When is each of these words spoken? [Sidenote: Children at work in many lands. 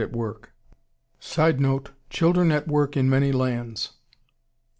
[Sidenote: 1.19 1.91
Children 2.09 2.51
at 2.51 2.67
work 2.67 2.97
in 2.97 3.07
many 3.07 3.31
lands. 3.31 3.97